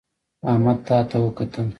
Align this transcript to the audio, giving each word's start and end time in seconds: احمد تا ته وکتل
احمد 0.51 0.77
تا 0.87 0.97
ته 1.09 1.17
وکتل 1.25 1.67